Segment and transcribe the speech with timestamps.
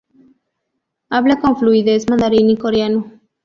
[1.11, 3.21] Habla con fluidez mandarín y coreano.